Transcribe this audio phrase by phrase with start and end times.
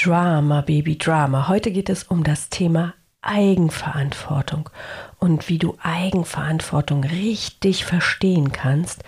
[0.00, 1.48] Drama, Baby Drama.
[1.48, 4.70] Heute geht es um das Thema Eigenverantwortung
[5.18, 9.02] und wie du Eigenverantwortung richtig verstehen kannst.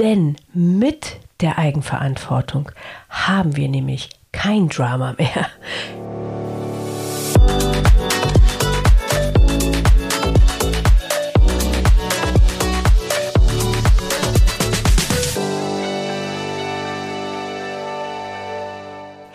[0.00, 2.72] Denn mit der Eigenverantwortung
[3.08, 5.46] haben wir nämlich kein Drama mehr.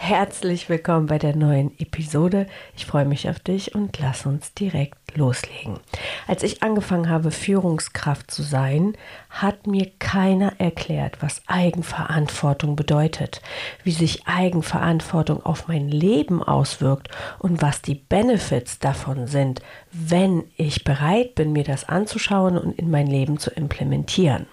[0.02, 2.48] Herzlich willkommen bei der neuen Episode.
[2.76, 5.80] Ich freue mich auf dich und lass uns direkt loslegen.
[6.28, 8.94] Als ich angefangen habe, Führungskraft zu sein,
[9.30, 13.44] hat mir keiner erklärt, was Eigenverantwortung bedeutet,
[13.84, 20.84] wie sich Eigenverantwortung auf mein Leben auswirkt und was die Benefits davon sind, wenn ich
[20.84, 24.48] bereit bin, mir das anzuschauen und in mein Leben zu implementieren.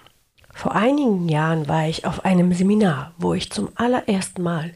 [0.59, 4.73] Vor einigen Jahren war ich auf einem Seminar, wo ich zum allerersten Mal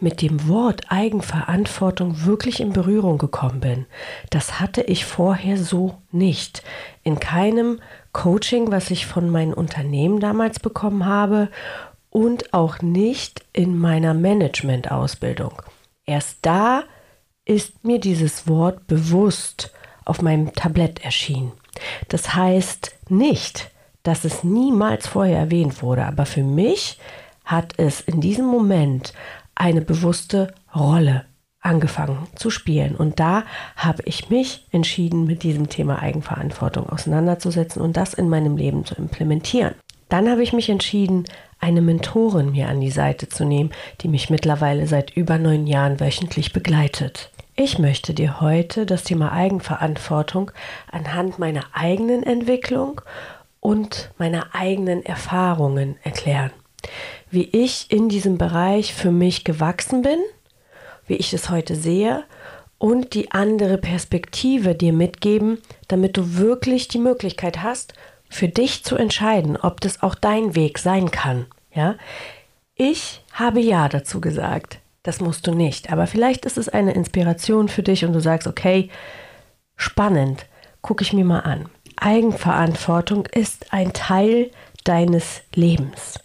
[0.00, 3.84] mit dem Wort Eigenverantwortung wirklich in Berührung gekommen bin.
[4.30, 6.62] Das hatte ich vorher so nicht.
[7.02, 7.82] In keinem
[8.14, 11.50] Coaching, was ich von meinem Unternehmen damals bekommen habe
[12.08, 15.60] und auch nicht in meiner Management-Ausbildung.
[16.06, 16.84] Erst da
[17.44, 19.70] ist mir dieses Wort bewusst
[20.06, 21.52] auf meinem Tablett erschienen.
[22.08, 23.70] Das heißt nicht,
[24.06, 26.06] dass es niemals vorher erwähnt wurde.
[26.06, 26.98] Aber für mich
[27.44, 29.12] hat es in diesem Moment
[29.54, 31.24] eine bewusste Rolle
[31.60, 32.94] angefangen zu spielen.
[32.94, 33.44] Und da
[33.76, 38.94] habe ich mich entschieden, mit diesem Thema Eigenverantwortung auseinanderzusetzen und das in meinem Leben zu
[38.94, 39.74] implementieren.
[40.08, 41.24] Dann habe ich mich entschieden,
[41.58, 43.70] eine Mentorin mir an die Seite zu nehmen,
[44.02, 47.30] die mich mittlerweile seit über neun Jahren wöchentlich begleitet.
[47.56, 50.50] Ich möchte dir heute das Thema Eigenverantwortung
[50.92, 53.00] anhand meiner eigenen Entwicklung
[53.60, 56.50] und meine eigenen Erfahrungen erklären.
[57.30, 60.18] Wie ich in diesem Bereich für mich gewachsen bin,
[61.06, 62.24] wie ich es heute sehe
[62.78, 67.94] und die andere Perspektive dir mitgeben, damit du wirklich die Möglichkeit hast,
[68.28, 71.46] für dich zu entscheiden, ob das auch dein Weg sein kann.
[71.72, 71.96] Ja?
[72.74, 74.80] Ich habe ja dazu gesagt.
[75.02, 75.92] Das musst du nicht.
[75.92, 78.90] Aber vielleicht ist es eine Inspiration für dich und du sagst, okay,
[79.76, 80.46] spannend,
[80.82, 81.68] gucke ich mir mal an.
[81.96, 84.50] Eigenverantwortung ist ein Teil
[84.84, 86.20] deines Lebens.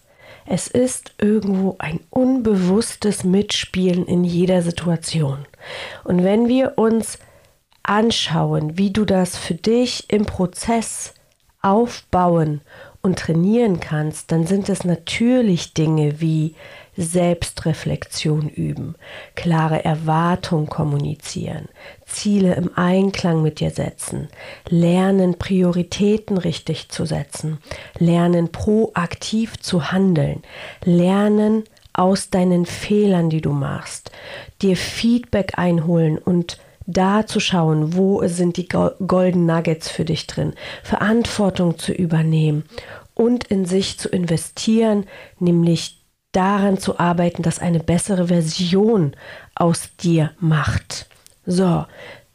[0.46, 5.46] Es ist irgendwo ein unbewusstes Mitspielen in jeder Situation.
[6.04, 7.20] Und wenn wir uns
[7.84, 11.14] anschauen, wie du das für dich im Prozess
[11.62, 12.62] aufbauen
[13.02, 16.56] und trainieren kannst, dann sind es natürlich Dinge wie
[16.98, 18.96] Selbstreflexion üben,
[19.36, 21.70] klare Erwartung kommunizieren,
[22.14, 24.30] Ziele im Einklang mit dir setzen,
[24.70, 27.60] lernen Prioritäten richtig zu setzen,
[27.98, 30.44] lernen proaktiv zu handeln,
[30.84, 31.64] lernen
[31.94, 34.12] aus deinen Fehlern, die du machst,
[34.62, 36.58] dir Feedback einholen und
[36.88, 42.66] da zu schauen, wo sind die Golden Nuggets für dich drin, Verantwortung zu übernehmen
[43.14, 45.06] und in sich zu investieren,
[45.40, 46.02] nämlich
[46.32, 49.16] daran zu arbeiten, dass eine bessere Version
[49.56, 51.08] aus dir macht.
[51.46, 51.86] So,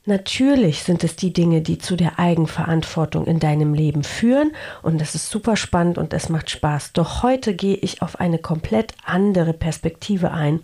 [0.04, 4.52] natürlich sind es die Dinge, die zu der Eigenverantwortung in deinem Leben führen.
[4.82, 6.92] Und das ist super spannend und es macht Spaß.
[6.92, 10.60] Doch heute gehe ich auf eine komplett andere Perspektive ein.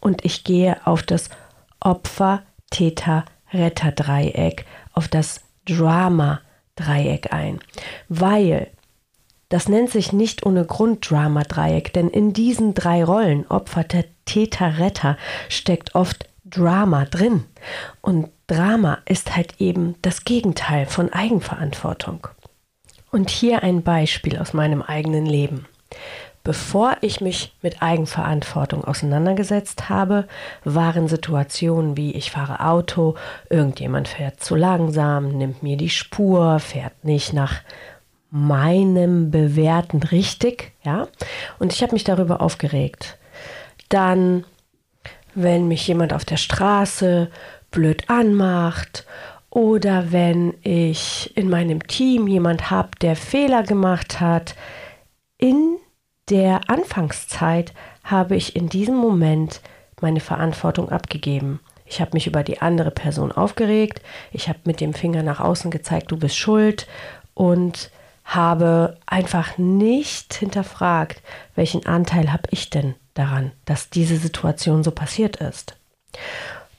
[0.00, 1.30] Und ich gehe auf das
[1.80, 7.60] Opfer-Täter-Retter-Dreieck, auf das Drama-Dreieck ein,
[8.08, 8.68] weil
[9.48, 13.84] das nennt sich nicht ohne Grund Drama-Dreieck, denn in diesen drei Rollen, Opfer,
[14.24, 15.16] Täter, Retter,
[15.48, 17.44] steckt oft Drama drin.
[18.00, 22.28] Und Drama ist halt eben das Gegenteil von Eigenverantwortung.
[23.10, 25.66] Und hier ein Beispiel aus meinem eigenen Leben.
[26.46, 30.28] Bevor ich mich mit Eigenverantwortung auseinandergesetzt habe,
[30.62, 33.16] waren Situationen wie ich fahre Auto,
[33.50, 37.62] irgendjemand fährt zu langsam, nimmt mir die Spur, fährt nicht nach
[38.30, 41.08] meinem Bewerten richtig, ja.
[41.58, 43.18] Und ich habe mich darüber aufgeregt.
[43.88, 44.44] Dann,
[45.36, 47.30] wenn mich jemand auf der Straße
[47.70, 49.06] blöd anmacht
[49.50, 54.56] oder wenn ich in meinem Team jemand habe, der Fehler gemacht hat,
[55.38, 55.76] in
[56.30, 57.72] der Anfangszeit
[58.02, 59.60] habe ich in diesem Moment
[60.00, 61.60] meine Verantwortung abgegeben.
[61.84, 64.00] Ich habe mich über die andere Person aufgeregt,
[64.32, 66.88] ich habe mit dem Finger nach außen gezeigt, du bist schuld
[67.34, 67.90] und
[68.24, 71.22] habe einfach nicht hinterfragt,
[71.54, 75.76] welchen Anteil habe ich denn daran, dass diese Situation so passiert ist.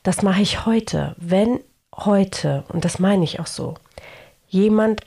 [0.04, 1.16] Das mache ich heute.
[1.18, 1.60] Wenn
[1.96, 3.76] heute, und das meine ich auch so,
[4.48, 5.02] jemand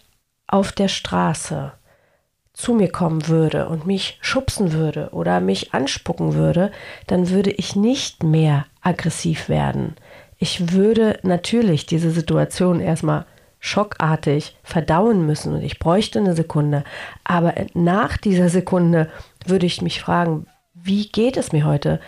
[0.46, 1.72] auf der Straße
[2.52, 6.70] zu mir kommen würde und mich schubsen würde oder mich anspucken würde,
[7.06, 9.96] dann würde ich nicht mehr aggressiv werden.
[10.36, 13.24] Ich würde natürlich diese Situation erstmal
[13.60, 16.82] schockartig verdauen müssen und ich bräuchte eine Sekunde.
[17.24, 19.08] Aber nach dieser Sekunde
[19.46, 20.46] würde ich mich fragen,
[20.82, 22.00] wie geht es mir heute?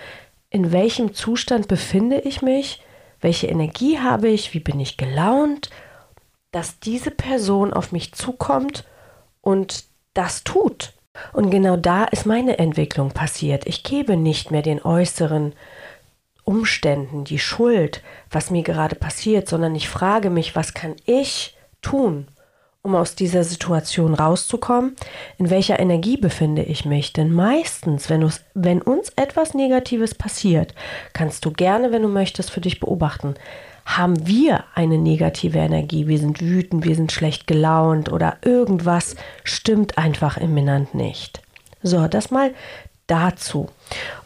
[0.50, 2.82] In welchem Zustand befinde ich mich?
[3.20, 4.54] Welche Energie habe ich?
[4.54, 5.70] Wie bin ich gelaunt?
[6.50, 8.84] Dass diese Person auf mich zukommt
[9.40, 9.84] und
[10.14, 10.92] das tut.
[11.32, 13.66] Und genau da ist meine Entwicklung passiert.
[13.66, 15.54] Ich gebe nicht mehr den äußeren
[16.44, 22.26] Umständen die Schuld, was mir gerade passiert, sondern ich frage mich, was kann ich tun,
[22.82, 24.96] um aus dieser Situation rauszukommen?
[25.38, 27.12] In welcher Energie befinde ich mich?
[27.12, 30.74] Denn meistens, wenn, wenn uns etwas Negatives passiert,
[31.12, 33.34] kannst du gerne, wenn du möchtest, für dich beobachten
[33.84, 39.98] haben wir eine negative Energie, wir sind wütend, wir sind schlecht gelaunt oder irgendwas stimmt
[39.98, 41.42] einfach im Innern nicht.
[41.82, 42.54] So, das mal
[43.08, 43.68] dazu.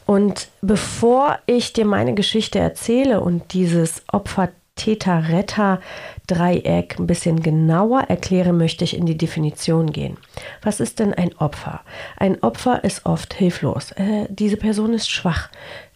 [0.04, 5.80] Und bevor ich dir meine Geschichte erzähle und dieses Opfer Täter Retter
[6.26, 10.16] Dreieck ein bisschen genauer erkläre, möchte ich in die Definition gehen.
[10.62, 11.80] Was ist denn ein Opfer?
[12.16, 13.92] Ein Opfer ist oft hilflos.
[13.92, 15.48] Äh, diese Person ist schwach,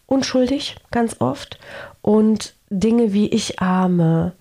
[0.07, 1.57] unschuldig ganz oft
[2.01, 4.31] und Dinge wie ich arme,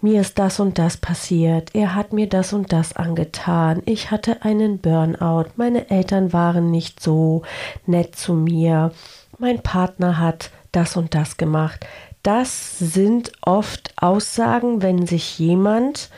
[0.00, 4.42] mir ist das und das passiert, er hat mir das und das angetan, ich hatte
[4.42, 7.42] einen Burnout, meine Eltern waren nicht so
[7.86, 8.92] nett zu mir,
[9.38, 11.84] mein Partner hat das und das gemacht.
[12.22, 16.10] Das sind oft Aussagen, wenn sich jemand,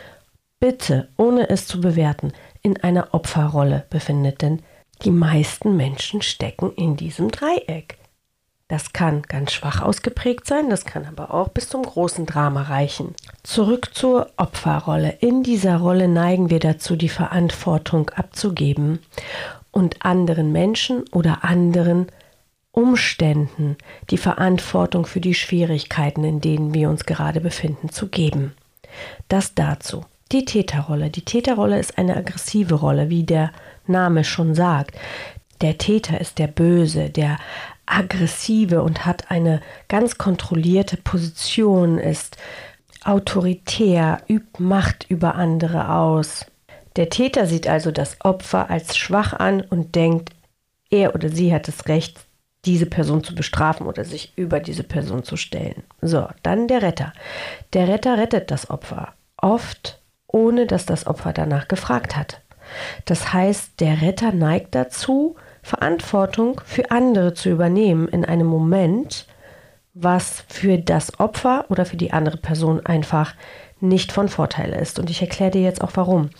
[0.58, 2.32] bitte, ohne es zu bewerten,
[2.62, 4.62] in einer Opferrolle befindet, denn
[5.04, 7.98] die meisten Menschen stecken in diesem Dreieck.
[8.68, 13.14] Das kann ganz schwach ausgeprägt sein, das kann aber auch bis zum großen Drama reichen.
[13.42, 15.18] Zurück zur Opferrolle.
[15.20, 19.00] In dieser Rolle neigen wir dazu, die Verantwortung abzugeben
[19.72, 22.06] und anderen Menschen oder anderen
[22.72, 23.76] Umständen
[24.10, 28.54] die Verantwortung für die Schwierigkeiten, in denen wir uns gerade befinden, zu geben.
[29.28, 30.04] Das dazu.
[30.32, 31.10] Die Täterrolle.
[31.10, 33.52] Die Täterrolle ist eine aggressive Rolle, wie der
[33.86, 34.96] Name schon sagt.
[35.60, 37.38] Der Täter ist der Böse, der
[37.84, 42.38] aggressive und hat eine ganz kontrollierte Position, ist
[43.04, 46.46] autoritär, übt Macht über andere aus.
[46.96, 50.30] Der Täter sieht also das Opfer als schwach an und denkt,
[50.90, 52.20] er oder sie hat das Recht,
[52.64, 55.82] diese Person zu bestrafen oder sich über diese Person zu stellen.
[56.00, 57.12] So, dann der Retter.
[57.72, 62.40] Der Retter rettet das Opfer, oft ohne dass das Opfer danach gefragt hat.
[63.04, 69.26] Das heißt, der Retter neigt dazu, Verantwortung für andere zu übernehmen in einem Moment,
[69.94, 73.34] was für das Opfer oder für die andere Person einfach
[73.80, 74.98] nicht von Vorteil ist.
[74.98, 76.30] Und ich erkläre dir jetzt auch warum.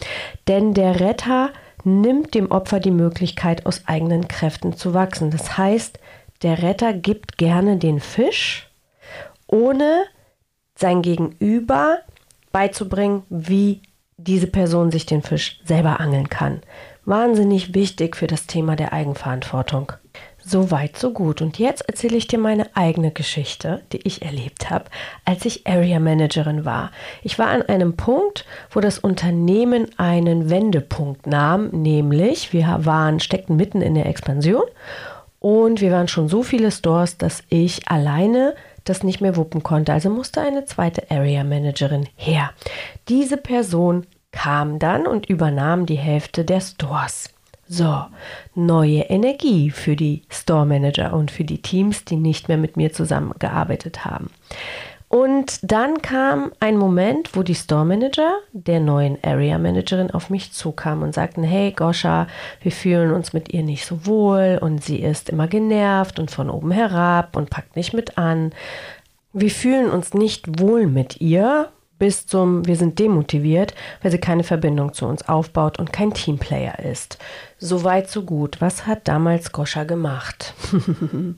[0.48, 1.50] Denn der Retter
[1.84, 5.30] nimmt dem Opfer die Möglichkeit, aus eigenen Kräften zu wachsen.
[5.30, 5.98] Das heißt,
[6.42, 8.68] der Retter gibt gerne den Fisch,
[9.46, 10.04] ohne
[10.74, 11.98] sein Gegenüber
[12.50, 13.82] beizubringen, wie
[14.16, 16.62] diese Person sich den Fisch selber angeln kann
[17.04, 19.92] wahnsinnig wichtig für das Thema der Eigenverantwortung.
[20.44, 21.40] So weit, so gut.
[21.40, 24.86] Und jetzt erzähle ich dir meine eigene Geschichte, die ich erlebt habe,
[25.24, 26.90] als ich Area Managerin war.
[27.22, 33.56] Ich war an einem Punkt, wo das Unternehmen einen Wendepunkt nahm, nämlich wir waren, steckten
[33.56, 34.64] mitten in der Expansion
[35.42, 38.54] und wir waren schon so viele Stores, dass ich alleine
[38.84, 39.92] das nicht mehr wuppen konnte.
[39.92, 42.52] Also musste eine zweite Area Managerin her.
[43.08, 47.28] Diese Person kam dann und übernahm die Hälfte der Stores.
[47.68, 48.04] So,
[48.54, 52.92] neue Energie für die Store Manager und für die Teams, die nicht mehr mit mir
[52.92, 54.30] zusammengearbeitet haben.
[55.14, 60.52] Und dann kam ein Moment, wo die Store Manager der neuen Area Managerin auf mich
[60.52, 62.28] zukamen und sagten, hey Goscha,
[62.62, 66.48] wir fühlen uns mit ihr nicht so wohl und sie ist immer genervt und von
[66.48, 68.52] oben herab und packt nicht mit an.
[69.34, 74.44] Wir fühlen uns nicht wohl mit ihr bis zum Wir sind demotiviert, weil sie keine
[74.44, 77.18] Verbindung zu uns aufbaut und kein Teamplayer ist.
[77.64, 78.60] Soweit, so gut.
[78.60, 80.52] Was hat damals Goscha gemacht?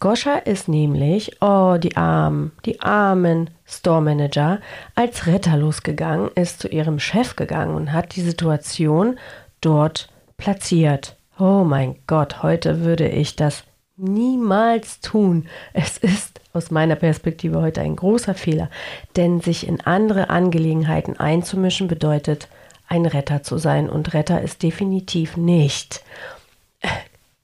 [0.00, 4.58] Goscha ist nämlich, oh, die armen, die armen Store Manager,
[4.96, 9.20] als Retter losgegangen, ist zu ihrem Chef gegangen und hat die Situation
[9.60, 11.14] dort platziert.
[11.38, 13.62] Oh mein Gott, heute würde ich das
[13.96, 15.46] niemals tun.
[15.74, 18.68] Es ist aus meiner Perspektive heute ein großer Fehler,
[19.14, 22.48] denn sich in andere Angelegenheiten einzumischen bedeutet,
[22.92, 26.04] ein Retter zu sein und Retter ist definitiv nicht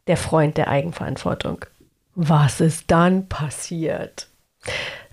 [0.07, 1.65] der Freund der Eigenverantwortung.
[2.15, 4.29] Was ist dann passiert?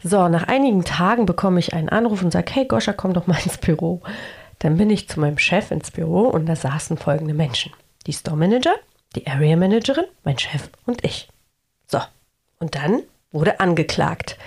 [0.03, 3.39] So, nach einigen Tagen bekomme ich einen Anruf und sage, hey Goscha, komm doch mal
[3.43, 4.01] ins Büro.
[4.59, 7.71] Dann bin ich zu meinem Chef ins Büro und da saßen folgende Menschen.
[8.05, 8.75] die Store Manager,
[9.15, 11.29] die Area Managerin, mein Chef und ich.
[11.87, 11.99] So,
[12.59, 14.37] und dann wurde angeklagt.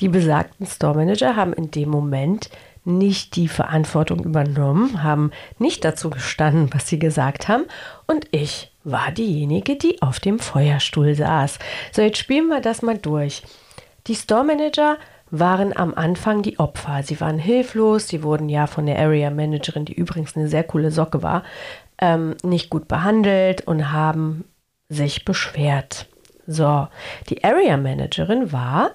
[0.00, 2.50] Die besagten Store Manager haben in dem Moment
[2.84, 7.64] nicht die Verantwortung übernommen, haben nicht dazu gestanden, was sie gesagt haben.
[8.06, 11.58] Und ich war diejenige, die auf dem Feuerstuhl saß.
[11.92, 13.42] So, jetzt spielen wir das mal durch.
[14.06, 14.98] Die Store Manager
[15.30, 17.02] waren am Anfang die Opfer.
[17.02, 20.90] Sie waren hilflos, sie wurden ja von der Area Managerin, die übrigens eine sehr coole
[20.90, 21.42] Socke war,
[21.98, 24.44] ähm, nicht gut behandelt und haben
[24.88, 26.06] sich beschwert.
[26.46, 26.88] So,
[27.30, 28.90] die Area Managerin war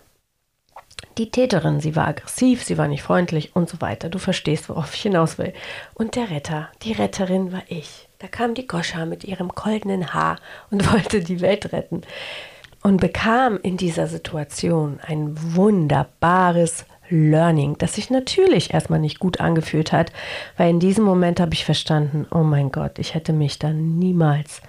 [1.18, 1.80] die Täterin.
[1.80, 4.10] Sie war aggressiv, sie war nicht freundlich und so weiter.
[4.10, 5.54] Du verstehst, worauf ich hinaus will.
[5.94, 8.08] Und der Retter, die Retterin war ich.
[8.20, 10.38] Da kam die Goscha mit ihrem goldenen Haar
[10.72, 12.02] und wollte die Welt retten
[12.84, 19.92] und bekam in dieser Situation ein wunderbares Learning, das sich natürlich erstmal nicht gut angefühlt
[19.92, 20.12] hat,
[20.58, 24.62] weil in diesem Moment habe ich verstanden, oh mein Gott, ich hätte mich da niemals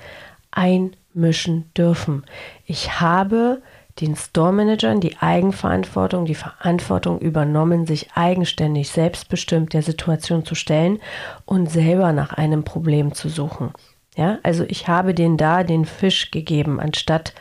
[0.51, 2.25] einmischen dürfen.
[2.65, 3.63] Ich habe
[4.01, 10.99] den Store-Managern die Eigenverantwortung, die Verantwortung übernommen, sich eigenständig, selbstbestimmt der Situation zu stellen
[11.45, 13.73] und selber nach einem Problem zu suchen.
[14.17, 17.33] Ja, also ich habe denen da den Fisch gegeben, anstatt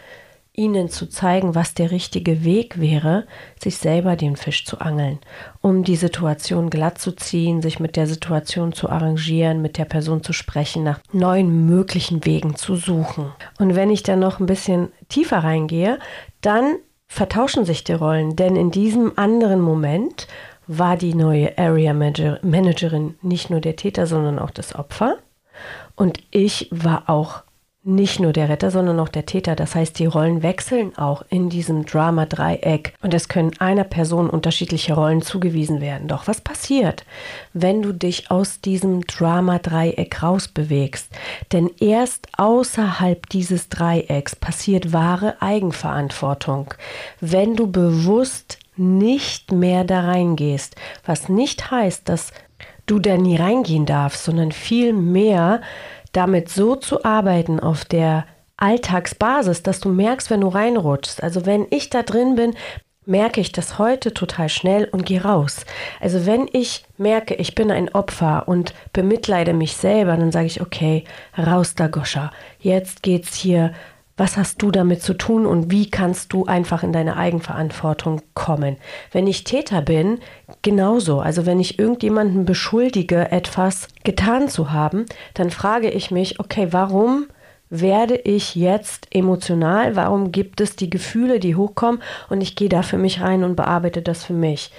[0.60, 3.26] ihnen zu zeigen, was der richtige Weg wäre,
[3.62, 5.20] sich selber den Fisch zu angeln,
[5.62, 10.22] um die Situation glatt zu ziehen, sich mit der Situation zu arrangieren, mit der Person
[10.22, 13.32] zu sprechen, nach neuen möglichen Wegen zu suchen.
[13.58, 15.98] Und wenn ich dann noch ein bisschen tiefer reingehe,
[16.42, 16.78] dann
[17.08, 20.28] vertauschen sich die Rollen, denn in diesem anderen Moment
[20.68, 25.18] war die neue Area Managerin nicht nur der Täter, sondern auch das Opfer.
[25.96, 27.44] Und ich war auch
[27.90, 29.56] nicht nur der Retter, sondern auch der Täter.
[29.56, 34.94] Das heißt, die Rollen wechseln auch in diesem Drama-Dreieck und es können einer Person unterschiedliche
[34.94, 36.08] Rollen zugewiesen werden.
[36.08, 37.06] Doch was passiert,
[37.54, 41.10] wenn du dich aus diesem Drama-Dreieck rausbewegst?
[41.52, 46.74] Denn erst außerhalb dieses Dreiecks passiert wahre Eigenverantwortung.
[47.20, 52.32] Wenn du bewusst nicht mehr da reingehst, was nicht heißt, dass
[52.86, 55.62] du da nie reingehen darfst, sondern viel mehr
[56.12, 58.26] damit so zu arbeiten auf der
[58.58, 61.24] Alltagsbasis, dass du merkst, wenn du reinrutschst.
[61.24, 62.56] Also wenn ich da drin bin,
[63.06, 65.66] merke ich das heute total schnell und gehe raus.
[66.00, 70.62] Also wenn ich merke, ich bin ein Opfer und bemitleide mich selber, dann sage ich,
[70.62, 71.06] okay,
[71.38, 72.32] raus da Goscha.
[72.60, 73.74] Jetzt geht's hier
[74.20, 78.76] was hast du damit zu tun und wie kannst du einfach in deine Eigenverantwortung kommen?
[79.14, 80.20] Wenn ich Täter bin,
[80.62, 81.22] genauso.
[81.22, 87.28] Also wenn ich irgendjemanden beschuldige, etwas getan zu haben, dann frage ich mich, okay, warum
[87.70, 89.96] werde ich jetzt emotional?
[89.96, 92.02] Warum gibt es die Gefühle, die hochkommen?
[92.30, 94.72] Und ich gehe da für mich rein und bearbeite das für mich.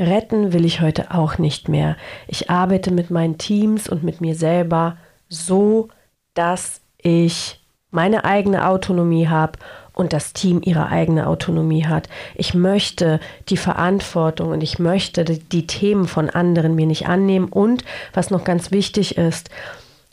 [0.00, 1.96] Retten will ich heute auch nicht mehr.
[2.26, 4.96] Ich arbeite mit meinen Teams und mit mir selber
[5.28, 5.90] so,
[6.34, 7.59] dass ich
[7.90, 9.58] meine eigene Autonomie habe
[9.92, 12.08] und das Team ihre eigene Autonomie hat.
[12.34, 17.48] Ich möchte die Verantwortung und ich möchte die Themen von anderen mir nicht annehmen.
[17.48, 19.50] Und was noch ganz wichtig ist,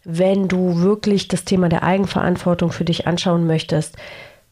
[0.04, 3.96] wenn du wirklich das Thema der Eigenverantwortung für dich anschauen möchtest,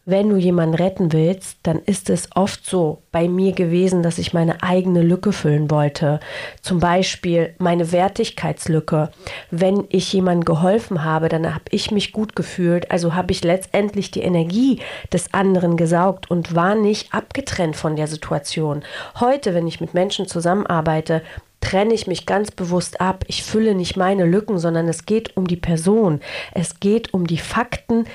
[0.05, 4.33] wenn du jemanden retten willst, dann ist es oft so bei mir gewesen, dass ich
[4.33, 6.19] meine eigene Lücke füllen wollte.
[6.62, 9.09] Zum Beispiel meine Wertigkeitslücke.
[9.50, 12.91] Wenn ich jemandem geholfen habe, dann habe ich mich gut gefühlt.
[12.91, 14.79] Also habe ich letztendlich die Energie
[15.12, 18.83] des anderen gesaugt und war nicht abgetrennt von der Situation.
[19.19, 21.24] Heute, wenn ich mit Menschen zusammenarbeite,
[21.62, 23.25] trenne ich mich ganz bewusst ab.
[23.27, 26.21] Ich fülle nicht meine Lücken, sondern es geht um die Person.
[26.53, 28.05] Es geht um die Fakten,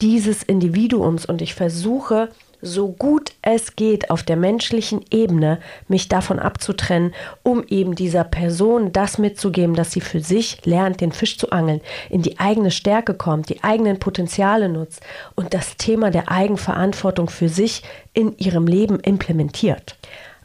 [0.00, 2.28] dieses Individuums und ich versuche,
[2.62, 8.92] so gut es geht auf der menschlichen Ebene, mich davon abzutrennen, um eben dieser Person
[8.92, 11.80] das mitzugeben, dass sie für sich lernt, den Fisch zu angeln,
[12.10, 15.00] in die eigene Stärke kommt, die eigenen Potenziale nutzt
[15.36, 19.96] und das Thema der Eigenverantwortung für sich in ihrem Leben implementiert.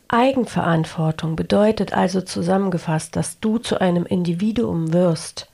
[0.08, 5.50] Eigenverantwortung bedeutet also zusammengefasst, dass du zu einem Individuum wirst,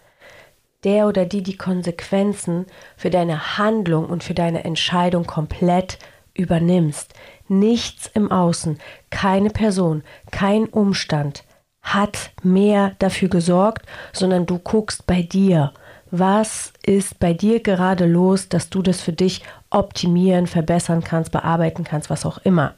[0.84, 2.66] der oder die die Konsequenzen
[2.98, 6.00] für deine Handlung und für deine Entscheidung komplett
[6.34, 7.14] übernimmst.
[7.48, 11.44] Nichts im Außen, keine Person, kein Umstand
[11.82, 15.74] hat mehr dafür gesorgt, sondern du guckst bei dir.
[16.12, 21.84] Was ist bei dir gerade los, dass du das für dich optimieren, verbessern kannst, bearbeiten
[21.84, 22.76] kannst, was auch immer.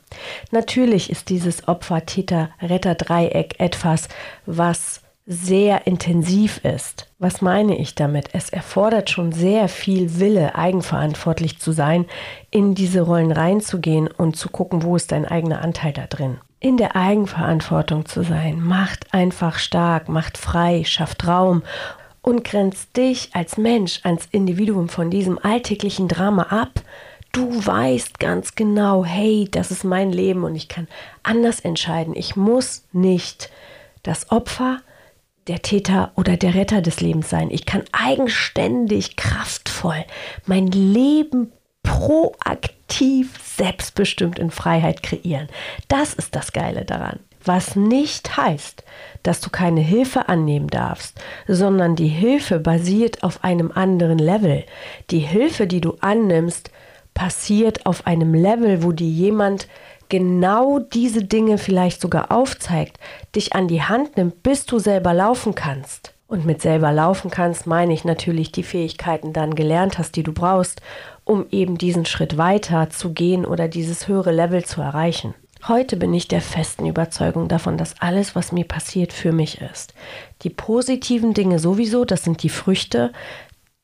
[0.51, 4.07] Natürlich ist dieses Opfer-Täter-Retter-Dreieck etwas,
[4.45, 7.07] was sehr intensiv ist.
[7.17, 8.29] Was meine ich damit?
[8.33, 12.05] Es erfordert schon sehr viel Wille, eigenverantwortlich zu sein,
[12.51, 16.39] in diese Rollen reinzugehen und zu gucken, wo ist dein eigener Anteil da drin.
[16.59, 21.63] In der Eigenverantwortung zu sein, macht einfach stark, macht frei, schafft Raum
[22.21, 26.81] und grenzt dich als Mensch, als Individuum von diesem alltäglichen Drama ab,
[27.33, 30.87] du weißt ganz genau, hey, das ist mein Leben und ich kann
[31.23, 32.15] anders entscheiden.
[32.15, 33.49] Ich muss nicht
[34.03, 34.79] das Opfer,
[35.47, 37.49] der Täter oder der Retter des Lebens sein.
[37.51, 40.05] Ich kann eigenständig, kraftvoll
[40.45, 41.51] mein Leben
[41.83, 45.49] proaktiv, selbstbestimmt in Freiheit kreieren.
[45.87, 47.19] Das ist das Geile daran.
[47.45, 48.85] Was nicht heißt,
[49.21, 54.63] dass du keine Hilfe annehmen darfst, sondern die Hilfe basiert auf einem anderen Level.
[55.11, 56.71] Die Hilfe, die du annimmst,
[57.13, 59.67] passiert auf einem Level, wo dir jemand
[60.13, 62.99] genau diese Dinge vielleicht sogar aufzeigt,
[63.35, 66.13] dich an die Hand nimmt, bis du selber laufen kannst.
[66.27, 70.31] Und mit selber laufen kannst, meine ich natürlich die Fähigkeiten dann gelernt hast, die du
[70.31, 70.83] brauchst,
[71.23, 75.33] um eben diesen Schritt weiter zu gehen oder dieses höhere Level zu erreichen.
[75.67, 79.95] Heute bin ich der festen Überzeugung davon, dass alles, was mir passiert, für mich ist.
[80.43, 83.13] Die positiven Dinge sowieso, das sind die Früchte,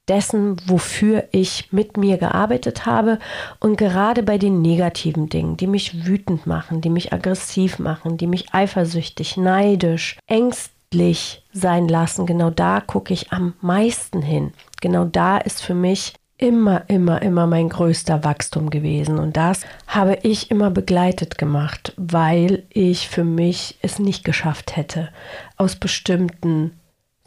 [0.09, 3.19] dessen, wofür ich mit mir gearbeitet habe.
[3.59, 8.27] Und gerade bei den negativen Dingen, die mich wütend machen, die mich aggressiv machen, die
[8.27, 14.51] mich eifersüchtig, neidisch, ängstlich sein lassen, genau da gucke ich am meisten hin.
[14.81, 19.19] Genau da ist für mich immer, immer, immer mein größter Wachstum gewesen.
[19.19, 25.09] Und das habe ich immer begleitet gemacht, weil ich für mich es nicht geschafft hätte,
[25.57, 26.78] aus bestimmten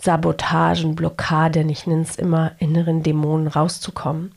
[0.03, 4.33] Sabotagen, Blockaden, ich nenne es immer inneren Dämonen rauszukommen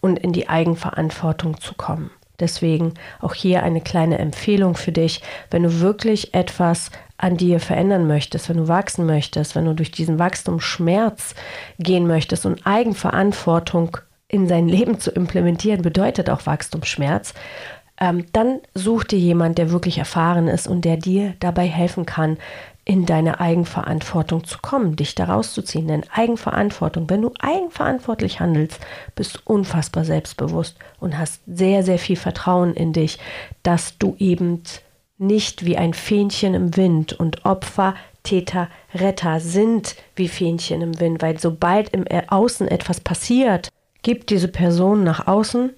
[0.00, 2.10] und in die Eigenverantwortung zu kommen.
[2.40, 8.06] Deswegen auch hier eine kleine Empfehlung für dich, wenn du wirklich etwas an dir verändern
[8.06, 11.34] möchtest, wenn du wachsen möchtest, wenn du durch diesen Wachstumsschmerz
[11.78, 17.34] gehen möchtest und Eigenverantwortung in sein Leben zu implementieren, bedeutet auch Wachstumsschmerz,
[18.00, 22.38] ähm, dann such dir jemand, der wirklich erfahren ist und der dir dabei helfen kann,
[22.84, 25.86] in deine Eigenverantwortung zu kommen, dich da rauszuziehen.
[25.86, 28.80] Denn Eigenverantwortung, wenn du eigenverantwortlich handelst,
[29.14, 33.18] bist du unfassbar selbstbewusst und hast sehr, sehr viel Vertrauen in dich,
[33.62, 34.62] dass du eben
[35.18, 41.22] nicht wie ein Fähnchen im Wind und Opfer, Täter, Retter sind wie Fähnchen im Wind,
[41.22, 43.68] weil sobald im Außen etwas passiert,
[44.02, 45.72] gibt diese Person nach außen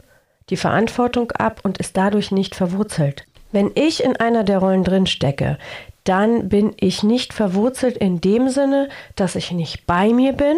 [0.51, 3.25] die Verantwortung ab und ist dadurch nicht verwurzelt.
[3.55, 5.59] Wenn ich in einer der Rollen drin stecke,
[6.03, 10.57] dann bin ich nicht verwurzelt in dem Sinne, dass ich nicht bei mir bin,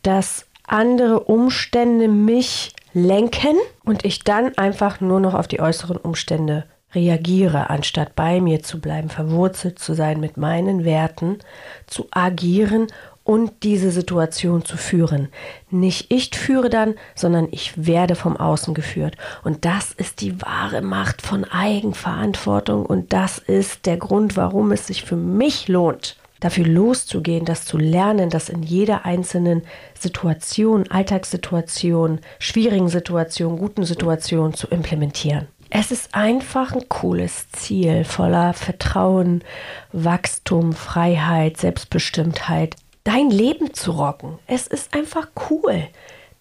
[0.00, 6.64] dass andere Umstände mich lenken und ich dann einfach nur noch auf die äußeren Umstände
[6.94, 11.40] reagiere, anstatt bei mir zu bleiben, verwurzelt zu sein mit meinen Werten,
[11.86, 12.86] zu agieren
[13.30, 15.28] und diese Situation zu führen.
[15.70, 19.16] Nicht ich führe dann, sondern ich werde vom Außen geführt.
[19.44, 24.88] Und das ist die wahre Macht von Eigenverantwortung und das ist der Grund, warum es
[24.88, 29.62] sich für mich lohnt, dafür loszugehen, das zu lernen, das in jeder einzelnen
[29.96, 35.46] Situation, Alltagssituation, schwierigen Situation, guten Situation zu implementieren.
[35.72, 39.44] Es ist einfach ein cooles Ziel voller Vertrauen,
[39.92, 44.38] Wachstum, Freiheit, Selbstbestimmtheit dein Leben zu rocken.
[44.46, 45.88] Es ist einfach cool,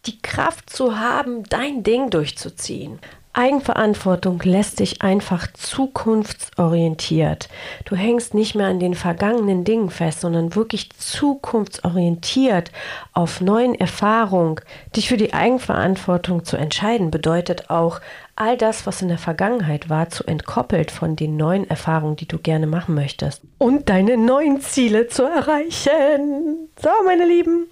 [0.06, 3.00] die Kraft zu haben, dein Ding durchzuziehen.
[3.34, 7.48] Eigenverantwortung lässt dich einfach zukunftsorientiert.
[7.86, 12.72] Du hängst nicht mehr an den vergangenen Dingen fest, sondern wirklich zukunftsorientiert
[13.14, 14.60] auf neuen Erfahrungen.
[14.96, 18.02] Dich für die Eigenverantwortung zu entscheiden bedeutet auch,
[18.40, 22.40] all das, was in der Vergangenheit war, zu entkoppelt von den neuen Erfahrungen, die du
[22.40, 23.42] gerne machen möchtest.
[23.58, 26.70] Und deine neuen Ziele zu erreichen.
[26.82, 27.68] So, meine Lieben,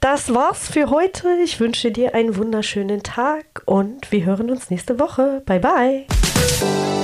[0.00, 1.28] das war's für heute.
[1.42, 5.42] Ich wünsche dir einen wunderschönen Tag und wir hören uns nächste Woche.
[5.44, 7.03] Bye, bye.